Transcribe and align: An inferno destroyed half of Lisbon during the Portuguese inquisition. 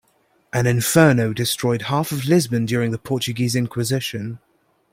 An 0.51 0.65
inferno 0.65 1.31
destroyed 1.31 1.83
half 1.83 2.11
of 2.11 2.25
Lisbon 2.25 2.65
during 2.65 2.89
the 2.89 2.97
Portuguese 2.97 3.55
inquisition. 3.55 4.39